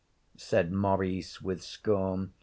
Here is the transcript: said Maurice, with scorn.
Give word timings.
said 0.35 0.71
Maurice, 0.73 1.43
with 1.43 1.61
scorn. 1.61 2.33